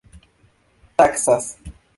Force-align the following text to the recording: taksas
taksas 0.97 1.45